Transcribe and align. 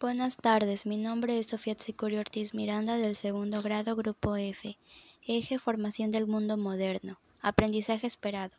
Buenas 0.00 0.36
tardes, 0.36 0.86
mi 0.86 0.96
nombre 0.96 1.40
es 1.40 1.48
Sofía 1.48 1.74
Tsicurio 1.74 2.20
Ortiz 2.20 2.54
Miranda 2.54 2.98
del 2.98 3.16
segundo 3.16 3.62
grado 3.62 3.96
Grupo 3.96 4.36
F, 4.36 4.78
Eje 5.26 5.58
Formación 5.58 6.12
del 6.12 6.28
Mundo 6.28 6.56
Moderno, 6.56 7.18
Aprendizaje 7.40 8.06
Esperado. 8.06 8.54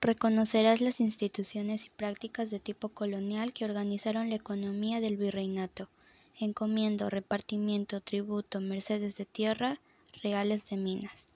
Reconocerás 0.00 0.80
las 0.80 0.98
instituciones 0.98 1.86
y 1.86 1.90
prácticas 1.90 2.50
de 2.50 2.58
tipo 2.58 2.88
colonial 2.88 3.52
que 3.52 3.64
organizaron 3.64 4.28
la 4.28 4.34
economía 4.34 5.00
del 5.00 5.18
virreinato, 5.18 5.88
encomiendo, 6.40 7.10
repartimiento, 7.10 8.00
tributo, 8.00 8.60
mercedes 8.60 9.16
de 9.16 9.24
tierra, 9.24 9.78
reales 10.20 10.68
de 10.68 10.78
minas. 10.78 11.28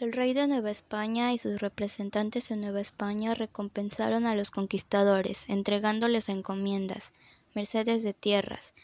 El 0.00 0.12
rey 0.12 0.32
de 0.32 0.46
Nueva 0.46 0.70
España 0.70 1.32
y 1.32 1.38
sus 1.38 1.60
representantes 1.60 2.52
en 2.52 2.60
Nueva 2.60 2.80
España 2.80 3.34
recompensaron 3.34 4.26
a 4.26 4.36
los 4.36 4.52
conquistadores, 4.52 5.46
entregándoles 5.48 6.28
encomiendas, 6.28 7.12
mercedes 7.52 8.04
de 8.04 8.14
tierras, 8.14 8.74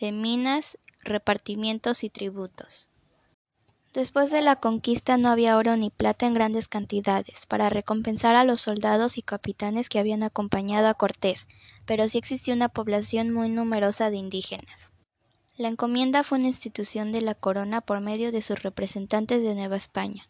de 0.00 0.10
minas, 0.10 0.76
repartimientos 1.04 2.02
y 2.02 2.10
tributos. 2.10 2.88
Después 3.92 4.32
de 4.32 4.42
la 4.42 4.56
conquista 4.56 5.16
no 5.16 5.28
había 5.28 5.56
oro 5.56 5.76
ni 5.76 5.90
plata 5.90 6.26
en 6.26 6.34
grandes 6.34 6.66
cantidades 6.66 7.46
para 7.46 7.68
recompensar 7.68 8.34
a 8.34 8.42
los 8.42 8.60
soldados 8.60 9.16
y 9.16 9.22
capitanes 9.22 9.88
que 9.88 10.00
habían 10.00 10.24
acompañado 10.24 10.88
a 10.88 10.94
Cortés, 10.94 11.46
pero 11.86 12.08
sí 12.08 12.18
existía 12.18 12.52
una 12.52 12.68
población 12.68 13.32
muy 13.32 13.48
numerosa 13.48 14.10
de 14.10 14.16
indígenas. 14.16 14.92
La 15.56 15.68
encomienda 15.68 16.24
fue 16.24 16.38
una 16.38 16.48
institución 16.48 17.12
de 17.12 17.20
la 17.20 17.36
corona 17.36 17.80
por 17.80 18.00
medio 18.00 18.32
de 18.32 18.42
sus 18.42 18.64
representantes 18.64 19.44
de 19.44 19.54
Nueva 19.54 19.76
España, 19.76 20.24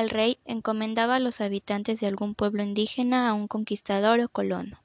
el 0.00 0.10
rey 0.10 0.38
encomendaba 0.44 1.16
a 1.16 1.20
los 1.20 1.40
habitantes 1.40 2.00
de 2.00 2.06
algún 2.06 2.34
pueblo 2.34 2.62
indígena 2.62 3.28
a 3.28 3.34
un 3.34 3.46
conquistador 3.46 4.20
o 4.20 4.28
colono. 4.28 4.80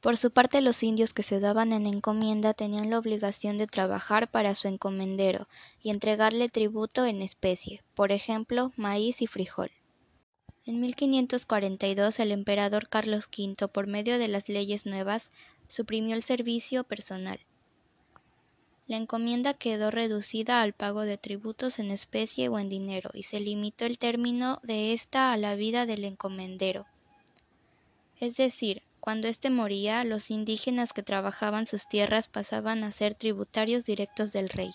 Por 0.00 0.16
su 0.16 0.30
parte 0.30 0.60
los 0.60 0.82
indios 0.82 1.14
que 1.14 1.22
se 1.22 1.40
daban 1.40 1.72
en 1.72 1.86
encomienda 1.86 2.54
tenían 2.54 2.90
la 2.90 2.98
obligación 2.98 3.58
de 3.58 3.66
trabajar 3.66 4.30
para 4.30 4.54
su 4.54 4.68
encomendero 4.68 5.48
y 5.82 5.90
entregarle 5.90 6.48
tributo 6.48 7.06
en 7.06 7.22
especie, 7.22 7.82
por 7.94 8.12
ejemplo, 8.12 8.72
maíz 8.76 9.22
y 9.22 9.26
frijol. 9.26 9.70
En 10.66 10.80
1542 10.80 12.20
el 12.20 12.32
emperador 12.32 12.88
Carlos 12.88 13.28
V, 13.36 13.68
por 13.68 13.86
medio 13.86 14.18
de 14.18 14.28
las 14.28 14.48
leyes 14.48 14.84
nuevas, 14.84 15.32
suprimió 15.68 16.14
el 16.14 16.22
servicio 16.22 16.84
personal. 16.84 17.40
La 18.88 18.96
encomienda 18.96 19.54
quedó 19.54 19.90
reducida 19.90 20.62
al 20.62 20.72
pago 20.72 21.02
de 21.02 21.18
tributos 21.18 21.80
en 21.80 21.90
especie 21.90 22.48
o 22.48 22.58
en 22.58 22.68
dinero, 22.68 23.10
y 23.14 23.24
se 23.24 23.40
limitó 23.40 23.84
el 23.84 23.98
término 23.98 24.60
de 24.62 24.92
ésta 24.92 25.32
a 25.32 25.36
la 25.36 25.56
vida 25.56 25.86
del 25.86 26.04
encomendero. 26.04 26.86
Es 28.20 28.36
decir, 28.36 28.82
cuando 29.00 29.28
éste 29.28 29.50
moría, 29.50 30.04
los 30.04 30.30
indígenas 30.30 30.92
que 30.92 31.02
trabajaban 31.02 31.66
sus 31.66 31.88
tierras 31.88 32.28
pasaban 32.28 32.84
a 32.84 32.92
ser 32.92 33.14
tributarios 33.14 33.84
directos 33.84 34.32
del 34.32 34.48
rey. 34.48 34.70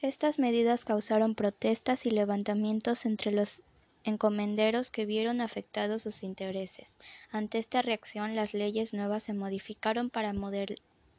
Estas 0.00 0.38
medidas 0.38 0.84
causaron 0.84 1.34
protestas 1.34 2.06
y 2.06 2.10
levantamientos 2.10 3.06
entre 3.06 3.32
los 3.32 3.62
encomenderos 4.04 4.90
que 4.90 5.06
vieron 5.06 5.40
afectados 5.40 6.02
sus 6.02 6.22
intereses. 6.22 6.96
Ante 7.30 7.58
esta 7.58 7.82
reacción, 7.82 8.34
las 8.34 8.54
leyes 8.54 8.94
nuevas 8.94 9.22
se 9.24 9.34
modificaron 9.34 10.10
para 10.10 10.32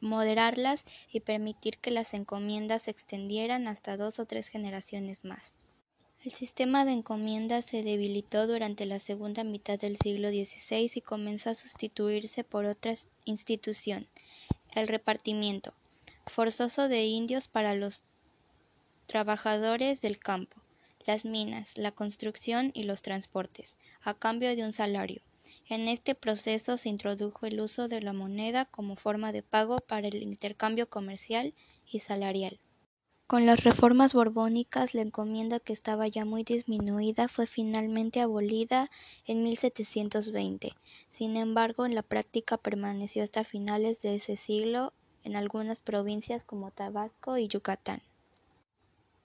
moderarlas 0.02 0.84
y 1.10 1.20
permitir 1.20 1.78
que 1.78 1.92
las 1.92 2.12
encomiendas 2.12 2.82
se 2.82 2.90
extendieran 2.90 3.68
hasta 3.68 3.96
dos 3.96 4.18
o 4.18 4.26
tres 4.26 4.48
generaciones 4.48 5.24
más. 5.24 5.54
El 6.24 6.32
sistema 6.32 6.84
de 6.84 6.92
encomiendas 6.92 7.64
se 7.64 7.82
debilitó 7.82 8.46
durante 8.46 8.84
la 8.84 8.98
segunda 8.98 9.44
mitad 9.44 9.78
del 9.78 9.96
siglo 9.96 10.28
XVI 10.28 10.90
y 10.94 11.00
comenzó 11.00 11.50
a 11.50 11.54
sustituirse 11.54 12.44
por 12.44 12.64
otra 12.64 12.94
institución, 13.24 14.06
el 14.72 14.88
repartimiento, 14.88 15.72
forzoso 16.26 16.88
de 16.88 17.04
indios 17.06 17.48
para 17.48 17.74
los 17.74 18.02
trabajadores 19.06 20.00
del 20.00 20.18
campo, 20.18 20.56
las 21.06 21.24
minas, 21.24 21.76
la 21.76 21.92
construcción 21.92 22.70
y 22.74 22.84
los 22.84 23.02
transportes, 23.02 23.76
a 24.02 24.14
cambio 24.14 24.54
de 24.54 24.64
un 24.64 24.72
salario. 24.72 25.22
En 25.68 25.88
este 25.88 26.14
proceso 26.14 26.76
se 26.76 26.88
introdujo 26.88 27.46
el 27.46 27.60
uso 27.60 27.88
de 27.88 28.00
la 28.00 28.12
moneda 28.12 28.64
como 28.64 28.96
forma 28.96 29.32
de 29.32 29.42
pago 29.42 29.78
para 29.78 30.08
el 30.08 30.22
intercambio 30.22 30.88
comercial 30.88 31.54
y 31.90 31.98
salarial. 31.98 32.60
Con 33.26 33.46
las 33.46 33.64
reformas 33.64 34.12
borbónicas, 34.12 34.92
la 34.94 35.00
encomienda 35.00 35.58
que 35.58 35.72
estaba 35.72 36.06
ya 36.06 36.26
muy 36.26 36.44
disminuida 36.44 37.28
fue 37.28 37.46
finalmente 37.46 38.20
abolida 38.20 38.90
en 39.24 39.42
1720. 39.42 40.74
Sin 41.08 41.38
embargo, 41.38 41.86
en 41.86 41.94
la 41.94 42.02
práctica 42.02 42.58
permaneció 42.58 43.22
hasta 43.22 43.42
finales 43.42 44.02
de 44.02 44.16
ese 44.16 44.36
siglo 44.36 44.92
en 45.24 45.36
algunas 45.36 45.80
provincias 45.80 46.44
como 46.44 46.72
Tabasco 46.72 47.38
y 47.38 47.48
Yucatán. 47.48 48.02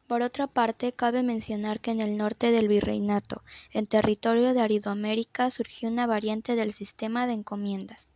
Por 0.07 0.22
otra 0.22 0.47
parte, 0.47 0.94
cabe 0.94 1.22
mencionar 1.22 1.81
que 1.81 1.91
en 1.91 2.00
el 2.00 2.16
norte 2.18 2.51
del 2.51 2.69
virreinato, 2.69 3.44
en 3.72 3.85
territorio 3.85 4.53
de 4.53 4.62
Aridoamérica, 4.62 5.50
surgió 5.50 5.90
una 5.90 6.07
variante 6.07 6.56
del 6.56 6.72
sistema 6.72 7.28
de 7.28 7.34
encomiendas, 7.34 8.12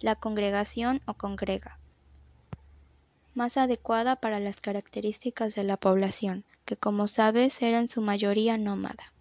la 0.00 0.16
congregación 0.16 1.02
o 1.06 1.14
congrega, 1.14 1.78
más 3.34 3.56
adecuada 3.58 4.16
para 4.16 4.40
las 4.40 4.60
características 4.60 5.54
de 5.54 5.62
la 5.62 5.76
población, 5.76 6.44
que 6.64 6.76
como 6.76 7.06
sabes 7.06 7.62
era 7.62 7.78
en 7.78 7.88
su 7.88 8.00
mayoría 8.00 8.58
nómada. 8.58 9.12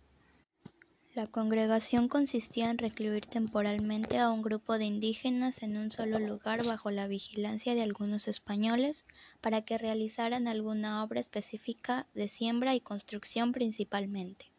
La 1.16 1.28
congregación 1.28 2.10
consistía 2.10 2.70
en 2.70 2.78
recluir 2.78 3.26
temporalmente 3.26 4.20
a 4.20 4.30
un 4.30 4.42
grupo 4.42 4.78
de 4.78 4.84
indígenas 4.84 5.64
en 5.64 5.78
un 5.78 5.90
solo 5.90 6.20
lugar 6.20 6.66
bajo 6.66 6.92
la 6.92 7.08
vigilancia 7.08 7.74
de 7.74 7.84
algunos 7.84 8.28
españoles 8.28 9.06
para 9.40 9.62
que 9.62 9.78
realizaran 9.78 10.50
alguna 10.50 11.02
obra 11.06 11.22
específica 11.22 12.06
de 12.16 12.28
siembra 12.28 12.76
y 12.76 12.82
construcción 12.82 13.54
principalmente. 13.54 14.52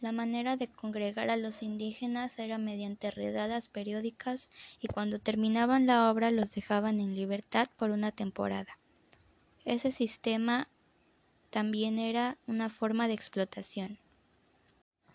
La 0.00 0.12
manera 0.12 0.56
de 0.56 0.68
congregar 0.68 1.28
a 1.28 1.36
los 1.36 1.60
indígenas 1.60 2.38
era 2.38 2.58
mediante 2.58 3.10
redadas 3.10 3.68
periódicas 3.68 4.50
y 4.78 4.86
cuando 4.86 5.18
terminaban 5.18 5.86
la 5.86 6.08
obra 6.12 6.30
los 6.30 6.52
dejaban 6.52 7.00
en 7.00 7.16
libertad 7.16 7.68
por 7.76 7.90
una 7.90 8.12
temporada. 8.12 8.78
Ese 9.64 9.90
sistema 9.90 10.68
también 11.50 11.98
era 11.98 12.38
una 12.46 12.70
forma 12.70 13.08
de 13.08 13.14
explotación. 13.14 13.98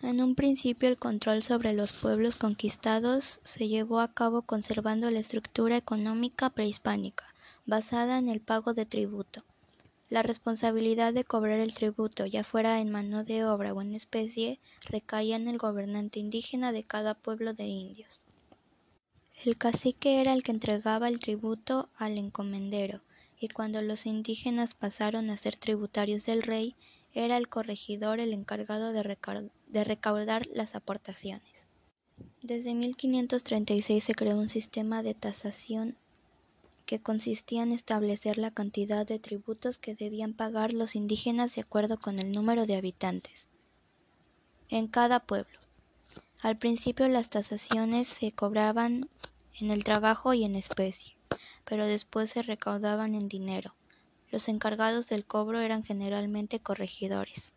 En 0.04 0.22
un 0.22 0.36
principio 0.36 0.88
el 0.90 0.98
control 1.00 1.42
sobre 1.42 1.74
los 1.74 1.92
pueblos 1.92 2.36
conquistados 2.36 3.40
se 3.44 3.68
llevó 3.68 4.00
a 4.00 4.14
cabo 4.14 4.44
conservando 4.44 5.10
la 5.10 5.20
estructura 5.20 5.76
económica 5.76 6.52
prehispánica, 6.52 7.26
basada 7.66 8.20
en 8.20 8.30
el 8.30 8.40
pago 8.40 8.76
de 8.76 8.86
tributo. 8.86 9.44
La 10.10 10.22
responsabilidad 10.22 11.16
de 11.16 11.24
cobrar 11.24 11.60
el 11.60 11.74
tributo, 11.74 12.28
ya 12.28 12.44
fuera 12.44 12.80
en 12.80 12.92
mano 12.92 13.24
de 13.24 13.44
obra 13.44 13.74
o 13.74 13.82
en 13.82 13.96
especie, 13.96 14.60
recaía 14.86 15.36
en 15.36 15.48
el 15.48 15.58
gobernante 15.58 16.20
indígena 16.20 16.72
de 16.72 16.84
cada 16.84 17.16
pueblo 17.16 17.54
de 17.54 17.66
indios. 17.66 18.24
El 19.44 19.58
cacique 19.58 20.22
era 20.22 20.34
el 20.34 20.44
que 20.44 20.52
entregaba 20.52 21.08
el 21.08 21.20
tributo 21.20 21.90
al 21.98 22.20
encomendero, 22.20 23.02
y 23.40 23.48
cuando 23.48 23.82
los 23.82 24.06
indígenas 24.06 24.76
pasaron 24.76 25.32
a 25.32 25.38
ser 25.38 25.58
tributarios 25.58 26.26
del 26.26 26.44
rey, 26.44 26.76
era 27.16 27.36
el 27.38 27.50
corregidor 27.50 28.20
el 28.20 28.32
encargado 28.32 28.94
de, 28.94 29.02
recaudar 29.02 29.57
las 29.72 30.76
aportaciones. 30.76 31.68
Desde 32.42 32.74
1536 32.74 34.04
se 34.04 34.16
creó 34.16 34.38
un 34.38 34.50
sistema 34.50 35.04
de 35.04 35.14
tasación 35.14 35.98
que 36.86 37.02
consistía 37.02 37.64
en 37.64 37.74
establecer 37.74 38.38
la 38.38 38.52
cantidad 38.52 39.06
de 39.06 39.20
tributos 39.20 39.78
que 39.78 39.94
debían 39.94 40.34
pagar 40.34 40.74
los 40.74 40.96
indígenas 40.96 41.54
de 41.56 41.62
acuerdo 41.62 42.00
con 42.00 42.20
el 42.20 42.32
número 42.32 42.66
de 42.66 42.78
habitantes 42.78 43.50
en 44.70 44.88
cada 44.88 45.20
pueblo. 45.20 45.60
Al 46.42 46.58
principio 46.58 47.08
las 47.08 47.30
tasaciones 47.30 48.08
se 48.08 48.32
cobraban 48.32 49.10
en 49.60 49.72
el 49.72 49.84
trabajo 49.84 50.34
y 50.34 50.44
en 50.44 50.56
especie, 50.56 51.18
pero 51.66 51.86
después 51.86 52.30
se 52.30 52.42
recaudaban 52.42 53.16
en 53.16 53.28
dinero. 53.28 53.76
Los 54.32 54.48
encargados 54.50 55.08
del 55.08 55.26
cobro 55.26 55.60
eran 55.60 55.84
generalmente 55.84 56.60
corregidores. 56.60 57.54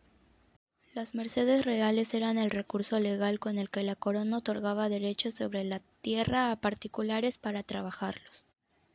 Las 0.93 1.15
mercedes 1.15 1.65
reales 1.65 2.15
eran 2.15 2.37
el 2.37 2.51
recurso 2.51 2.99
legal 2.99 3.39
con 3.39 3.59
el 3.59 3.71
que 3.71 3.85
la 3.85 3.95
corona 3.95 4.39
otorgaba 4.39 4.89
derechos 4.89 5.35
sobre 5.35 5.63
la 5.63 5.79
tierra 6.03 6.51
a 6.51 6.57
particulares 6.57 7.39
para 7.39 7.63
trabajarlos. 7.63 8.45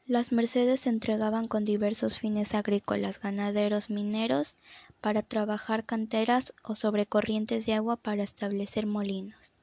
Las 0.06 0.34
mercedes 0.34 0.82
se 0.82 0.90
entregaban 0.90 1.48
con 1.48 1.64
diversos 1.64 2.20
fines 2.20 2.54
agrícolas, 2.54 3.22
ganaderos, 3.22 3.90
mineros, 3.90 4.58
para 5.00 5.24
trabajar 5.24 5.86
canteras 5.86 6.54
o 6.64 6.76
sobre 6.76 7.06
corrientes 7.06 7.66
de 7.66 7.74
agua 7.76 7.96
para 7.96 8.24
establecer 8.24 8.86
molinos. 8.86 9.55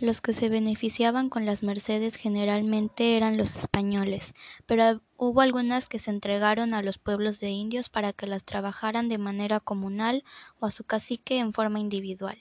Los 0.00 0.20
que 0.20 0.32
se 0.32 0.48
beneficiaban 0.48 1.28
con 1.28 1.44
las 1.44 1.64
mercedes 1.64 2.14
generalmente 2.14 3.16
eran 3.16 3.36
los 3.36 3.56
españoles, 3.56 4.32
pero 4.64 5.00
hubo 5.16 5.40
algunas 5.40 5.88
que 5.88 5.98
se 5.98 6.10
entregaron 6.10 6.72
a 6.72 6.82
los 6.82 6.98
pueblos 6.98 7.40
de 7.40 7.50
indios 7.50 7.88
para 7.88 8.12
que 8.12 8.28
las 8.28 8.44
trabajaran 8.44 9.08
de 9.08 9.18
manera 9.18 9.58
comunal 9.58 10.22
o 10.60 10.66
a 10.66 10.70
su 10.70 10.84
cacique 10.84 11.40
en 11.40 11.52
forma 11.52 11.80
individual. 11.80 12.38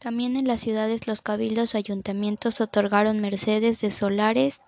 También 0.00 0.36
en 0.36 0.48
las 0.48 0.60
ciudades 0.60 1.06
los 1.06 1.22
cabildos 1.22 1.74
o 1.74 1.78
ayuntamientos 1.78 2.60
otorgaron 2.60 3.20
mercedes 3.20 3.80
de 3.80 3.92
solares 3.92 4.62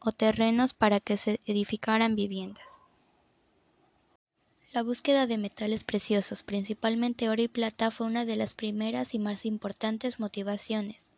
o 0.00 0.12
terrenos 0.12 0.74
para 0.74 1.00
que 1.00 1.16
se 1.16 1.40
edificaran 1.46 2.14
viviendas. 2.14 2.77
La 4.72 4.82
búsqueda 4.82 5.26
de 5.26 5.38
metales 5.38 5.82
preciosos, 5.82 6.42
principalmente 6.42 7.30
oro 7.30 7.40
y 7.40 7.48
plata, 7.48 7.90
fue 7.90 8.06
una 8.06 8.26
de 8.26 8.36
las 8.36 8.54
primeras 8.54 9.14
y 9.14 9.18
más 9.18 9.46
importantes 9.46 10.20
motivaciones 10.20 11.10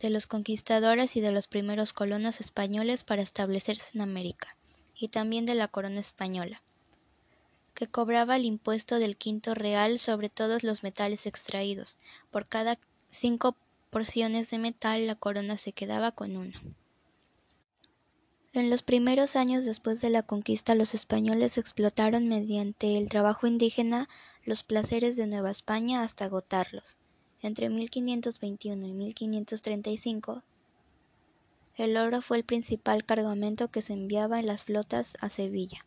de 0.00 0.10
los 0.10 0.26
conquistadores 0.26 1.14
y 1.16 1.20
de 1.20 1.30
los 1.30 1.46
primeros 1.46 1.92
colonos 1.92 2.40
españoles 2.40 3.04
para 3.04 3.22
establecerse 3.22 3.92
en 3.94 4.00
América, 4.00 4.56
y 4.96 5.08
también 5.08 5.46
de 5.46 5.54
la 5.54 5.68
corona 5.68 6.00
española, 6.00 6.60
que 7.74 7.86
cobraba 7.86 8.36
el 8.36 8.46
impuesto 8.46 8.98
del 8.98 9.16
quinto 9.16 9.54
real 9.54 9.98
sobre 9.98 10.28
todos 10.28 10.64
los 10.64 10.82
metales 10.82 11.26
extraídos. 11.26 11.98
Por 12.30 12.48
cada 12.48 12.78
cinco 13.10 13.56
porciones 13.90 14.50
de 14.50 14.58
metal 14.58 15.06
la 15.06 15.14
corona 15.14 15.56
se 15.56 15.72
quedaba 15.72 16.10
con 16.12 16.36
uno. 16.36 16.58
En 18.54 18.68
los 18.68 18.82
primeros 18.82 19.34
años 19.34 19.64
después 19.64 20.02
de 20.02 20.10
la 20.10 20.22
conquista 20.22 20.74
los 20.74 20.92
españoles 20.92 21.56
explotaron 21.56 22.28
mediante 22.28 22.98
el 22.98 23.08
trabajo 23.08 23.46
indígena 23.46 24.10
los 24.44 24.62
placeres 24.62 25.16
de 25.16 25.26
Nueva 25.26 25.50
España 25.50 26.02
hasta 26.02 26.26
agotarlos. 26.26 26.98
Entre 27.40 27.70
1521 27.70 28.86
y 28.86 28.92
1535 28.92 30.42
el 31.76 31.96
oro 31.96 32.20
fue 32.20 32.36
el 32.36 32.44
principal 32.44 33.06
cargamento 33.06 33.68
que 33.68 33.80
se 33.80 33.94
enviaba 33.94 34.38
en 34.38 34.46
las 34.46 34.64
flotas 34.64 35.16
a 35.22 35.30
Sevilla. 35.30 35.86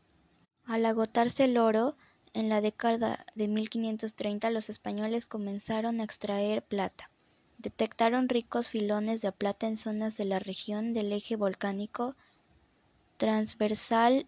Al 0.65 0.87
agotarse 0.87 1.43
el 1.43 1.59
oro, 1.59 1.95
en 2.33 2.49
la 2.49 2.61
década 2.61 3.23
de 3.35 3.47
1530 3.47 4.49
los 4.49 4.69
españoles 4.69 5.27
comenzaron 5.27 6.01
a 6.01 6.03
extraer 6.03 6.63
plata. 6.63 7.11
Detectaron 7.59 8.27
ricos 8.27 8.71
filones 8.71 9.21
de 9.21 9.31
plata 9.31 9.67
en 9.67 9.77
zonas 9.77 10.17
de 10.17 10.25
la 10.25 10.39
región 10.39 10.93
del 10.93 11.13
eje 11.13 11.35
volcánico 11.35 12.15
transversal 13.17 14.27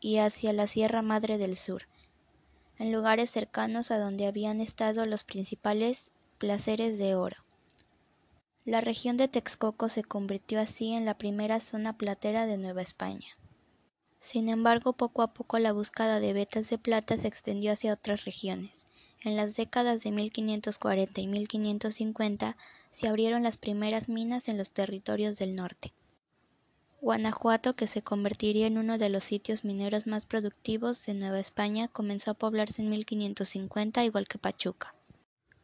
y 0.00 0.18
hacia 0.18 0.52
la 0.52 0.66
Sierra 0.66 1.02
Madre 1.02 1.38
del 1.38 1.56
Sur, 1.56 1.82
en 2.78 2.92
lugares 2.92 3.30
cercanos 3.30 3.90
a 3.90 3.98
donde 3.98 4.26
habían 4.26 4.60
estado 4.60 5.06
los 5.06 5.24
principales 5.24 6.10
placeres 6.38 6.98
de 6.98 7.14
oro. 7.14 7.36
La 8.64 8.80
región 8.80 9.16
de 9.16 9.28
Texcoco 9.28 9.88
se 9.88 10.02
convirtió 10.02 10.60
así 10.60 10.92
en 10.92 11.04
la 11.04 11.16
primera 11.16 11.60
zona 11.60 11.96
platera 11.96 12.46
de 12.46 12.58
Nueva 12.58 12.82
España. 12.82 13.28
Sin 14.18 14.48
embargo, 14.48 14.92
poco 14.92 15.22
a 15.22 15.32
poco 15.32 15.60
la 15.60 15.72
búsqueda 15.72 16.18
de 16.18 16.32
vetas 16.32 16.68
de 16.68 16.78
plata 16.78 17.16
se 17.16 17.28
extendió 17.28 17.72
hacia 17.72 17.92
otras 17.92 18.24
regiones. 18.24 18.88
En 19.22 19.36
las 19.36 19.54
décadas 19.54 20.02
de 20.02 20.10
1540 20.10 21.20
y 21.20 21.26
1550 21.28 22.56
se 22.90 23.06
abrieron 23.06 23.44
las 23.44 23.56
primeras 23.56 24.08
minas 24.08 24.48
en 24.48 24.58
los 24.58 24.72
territorios 24.72 25.38
del 25.38 25.54
norte. 25.54 25.92
Guanajuato, 27.02 27.74
que 27.74 27.86
se 27.86 28.00
convertiría 28.02 28.66
en 28.66 28.78
uno 28.78 28.96
de 28.96 29.10
los 29.10 29.22
sitios 29.22 29.64
mineros 29.64 30.06
más 30.06 30.24
productivos 30.24 31.04
de 31.04 31.12
Nueva 31.12 31.38
España, 31.38 31.88
comenzó 31.88 32.30
a 32.30 32.34
poblarse 32.34 32.80
en 32.80 32.88
1550, 32.88 34.02
igual 34.04 34.26
que 34.26 34.38
Pachuca. 34.38 34.94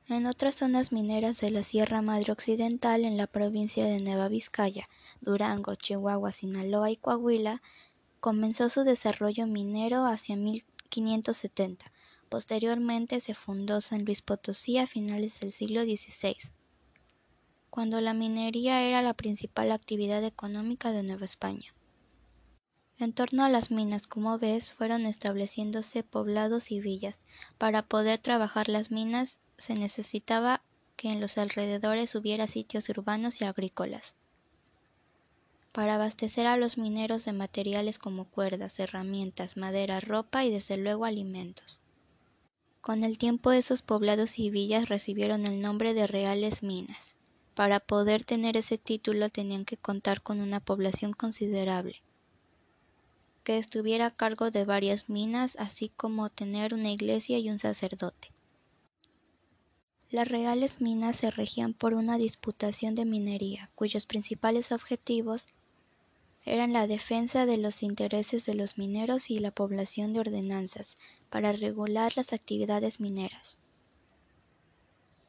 En 0.09 0.27
otras 0.27 0.57
zonas 0.57 0.93
mineras 0.93 1.41
de 1.41 1.51
la 1.51 1.63
Sierra 1.63 2.03
Madre 2.03 2.33
Occidental, 2.33 3.05
en 3.05 3.17
la 3.17 3.27
provincia 3.27 3.87
de 3.87 4.01
Nueva 4.01 4.29
Vizcaya, 4.29 4.89
Durango, 5.23 5.75
Chihuahua, 5.75 6.33
Sinaloa 6.33 6.91
y 6.91 6.97
Coahuila, 6.97 7.63
comenzó 8.21 8.69
su 8.69 8.83
desarrollo 8.85 9.47
minero 9.47 10.05
hacia 10.05 10.37
1570. 10.37 11.91
Posteriormente 12.29 13.21
se 13.21 13.35
fundó 13.35 13.81
San 13.81 14.05
Luis 14.05 14.21
Potosí 14.21 14.77
a 14.77 14.87
finales 14.87 15.41
del 15.41 15.53
siglo 15.53 15.83
XVI 15.83 16.37
cuando 17.73 18.03
la 18.03 18.13
minería 18.13 18.83
era 18.83 19.01
la 19.01 19.15
principal 19.15 19.73
actividad 19.73 20.23
económica 20.25 20.93
de 20.93 21.03
Nueva 21.03 21.25
España. 21.25 21.73
En 22.99 23.15
torno 23.15 23.47
a 23.47 23.49
las 23.49 23.71
minas, 23.71 24.07
como 24.07 24.39
ves, 24.39 24.75
fueron 24.75 25.07
estableciéndose 25.07 26.03
poblados 26.03 26.71
y 26.71 26.83
villas. 26.83 27.21
Para 27.57 27.81
poder 27.81 28.19
trabajar 28.19 28.69
las 28.69 28.91
minas 28.91 29.41
se 29.57 29.73
necesitaba 29.73 30.61
que 30.97 31.13
en 31.13 31.23
los 31.23 31.39
alrededores 31.39 32.15
hubiera 32.15 32.47
sitios 32.47 32.91
urbanos 32.91 33.41
y 33.41 33.45
agrícolas. 33.47 34.17
Para 35.73 35.95
abastecer 35.95 36.47
a 36.47 36.59
los 36.59 36.77
mineros 36.77 37.25
de 37.25 37.33
materiales 37.33 37.99
como 37.99 38.27
cuerdas, 38.27 38.79
herramientas, 38.81 39.57
madera, 39.57 39.99
ropa 39.99 40.45
y 40.45 40.51
desde 40.51 40.77
luego 40.77 41.07
alimentos. 41.07 41.81
Con 42.83 43.03
el 43.03 43.17
tiempo 43.17 43.51
esos 43.51 43.81
poblados 43.81 44.39
y 44.39 44.51
villas 44.51 44.91
recibieron 44.91 45.47
el 45.47 45.63
nombre 45.63 45.95
de 45.95 46.07
reales 46.07 46.63
minas. 46.63 47.17
Para 47.55 47.81
poder 47.81 48.25
tener 48.25 48.57
ese 48.57 48.79
título 48.79 49.29
tenían 49.29 49.65
que 49.67 49.77
contar 49.77 50.23
con 50.23 50.41
una 50.41 50.61
población 50.61 51.13
considerable, 51.13 52.03
que 53.45 53.59
estuviera 53.59 54.07
a 54.07 54.17
cargo 54.17 54.51
de 54.51 54.65
varias 54.65 55.11
minas, 55.11 55.57
así 55.59 55.91
como 55.91 56.31
tener 56.31 56.73
una 56.73 56.91
iglesia 56.91 57.39
y 57.39 57.51
un 57.51 57.59
sacerdote. 57.59 58.33
Las 60.11 60.29
reales 60.29 60.81
minas 60.81 61.17
se 61.17 61.31
regían 61.31 61.75
por 61.75 61.95
una 61.95 62.17
disputación 62.19 62.95
de 62.95 63.05
minería, 63.05 63.71
cuyos 63.75 64.07
principales 64.07 64.73
objetivos 64.73 65.47
eran 66.45 66.73
la 66.73 66.87
defensa 66.87 67.47
de 67.47 67.57
los 67.57 67.83
intereses 67.83 68.45
de 68.47 68.55
los 68.55 68.77
mineros 68.79 69.31
y 69.31 69.39
la 69.39 69.53
población 69.53 70.13
de 70.13 70.21
ordenanzas 70.21 70.97
para 71.31 71.53
regular 71.53 72.13
las 72.17 72.33
actividades 72.33 72.99
mineras. 72.99 73.59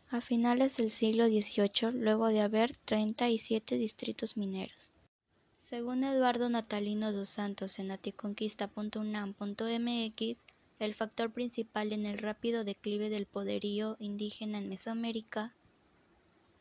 A 0.10 0.22
finales 0.22 0.78
del 0.78 0.92
siglo 0.92 1.28
XVIII, 1.28 1.92
luego 1.94 2.28
de 2.28 2.42
haber 2.42 2.78
treinta 2.78 3.30
y 3.30 3.38
siete 3.38 3.78
distritos 3.78 4.38
mineros. 4.38 4.94
Según 5.58 6.04
Eduardo 6.04 6.50
Natalino 6.50 7.12
dos 7.12 7.30
Santos 7.30 7.80
en 7.80 7.90
aticonquista.unam.mx, 7.90 10.46
el 10.80 10.94
factor 10.94 11.32
principal 11.32 11.94
en 11.94 12.06
el 12.06 12.18
rápido 12.18 12.64
declive 12.64 13.10
del 13.10 13.26
poderío 13.26 13.96
indígena 14.00 14.60
en 14.60 14.70
Mesoamérica 14.70 15.56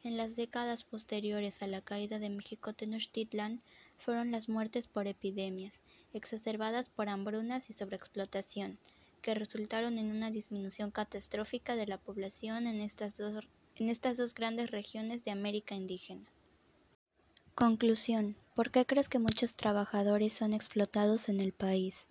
en 0.04 0.16
las 0.16 0.34
décadas 0.34 0.82
posteriores 0.82 1.62
a 1.62 1.68
la 1.68 1.80
caída 1.80 2.18
de 2.18 2.28
México 2.28 2.72
Tenochtitlan 2.72 3.62
fueron 3.98 4.32
las 4.32 4.48
muertes 4.48 4.88
por 4.88 5.06
epidemias, 5.06 5.80
exacerbadas 6.12 6.88
por 6.88 7.08
hambrunas 7.08 7.70
y 7.70 7.74
sobreexplotación, 7.74 8.80
que 9.22 9.34
resultaron 9.34 9.98
en 9.98 10.10
una 10.10 10.30
disminución 10.30 10.90
catastrófica 10.90 11.76
de 11.76 11.86
la 11.86 11.96
población 11.96 12.66
en 12.66 12.80
estas 12.80 13.16
dos, 13.16 13.44
en 13.76 13.88
estas 13.88 14.16
dos 14.16 14.34
grandes 14.34 14.70
regiones 14.70 15.24
de 15.24 15.30
América 15.30 15.74
indígena. 15.74 16.28
Conclusión. 17.54 18.36
¿Por 18.54 18.70
qué 18.70 18.84
crees 18.84 19.08
que 19.08 19.18
muchos 19.18 19.54
trabajadores 19.54 20.32
son 20.32 20.52
explotados 20.52 21.28
en 21.28 21.40
el 21.40 21.52
país? 21.52 22.08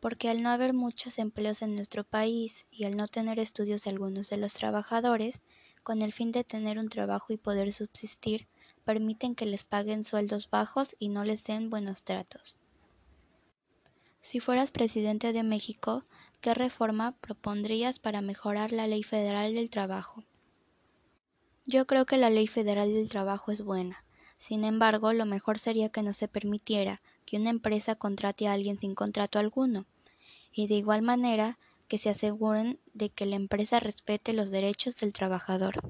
Porque 0.00 0.28
al 0.28 0.42
no 0.42 0.50
haber 0.50 0.74
muchos 0.74 1.18
empleos 1.18 1.62
en 1.62 1.76
nuestro 1.76 2.04
país 2.04 2.66
y 2.70 2.84
al 2.84 2.96
no 2.96 3.08
tener 3.08 3.38
estudios 3.38 3.86
algunos 3.86 4.28
de 4.28 4.36
los 4.36 4.52
trabajadores, 4.54 5.40
con 5.82 6.02
el 6.02 6.12
fin 6.12 6.32
de 6.32 6.44
tener 6.44 6.78
un 6.78 6.88
trabajo 6.88 7.32
y 7.32 7.36
poder 7.36 7.72
subsistir, 7.72 8.48
permiten 8.84 9.34
que 9.34 9.46
les 9.46 9.64
paguen 9.64 10.04
sueldos 10.04 10.50
bajos 10.50 10.96
y 10.98 11.10
no 11.10 11.24
les 11.24 11.44
den 11.44 11.70
buenos 11.70 12.02
tratos. 12.02 12.58
Si 14.20 14.40
fueras 14.40 14.70
presidente 14.70 15.34
de 15.34 15.42
México, 15.42 16.02
¿Qué 16.44 16.52
reforma 16.52 17.12
propondrías 17.22 17.98
para 17.98 18.20
mejorar 18.20 18.70
la 18.70 18.86
Ley 18.86 19.02
Federal 19.02 19.54
del 19.54 19.70
Trabajo? 19.70 20.24
Yo 21.64 21.86
creo 21.86 22.04
que 22.04 22.18
la 22.18 22.28
Ley 22.28 22.48
Federal 22.48 22.92
del 22.92 23.08
Trabajo 23.08 23.50
es 23.50 23.62
buena. 23.62 24.04
Sin 24.36 24.64
embargo, 24.64 25.14
lo 25.14 25.24
mejor 25.24 25.58
sería 25.58 25.88
que 25.88 26.02
no 26.02 26.12
se 26.12 26.28
permitiera 26.28 27.00
que 27.24 27.38
una 27.38 27.48
empresa 27.48 27.94
contrate 27.94 28.46
a 28.46 28.52
alguien 28.52 28.78
sin 28.78 28.94
contrato 28.94 29.38
alguno, 29.38 29.86
y 30.52 30.66
de 30.66 30.74
igual 30.74 31.00
manera 31.00 31.58
que 31.88 31.96
se 31.96 32.10
aseguren 32.10 32.78
de 32.92 33.08
que 33.08 33.24
la 33.24 33.36
empresa 33.36 33.80
respete 33.80 34.34
los 34.34 34.50
derechos 34.50 34.96
del 34.96 35.14
trabajador. 35.14 35.80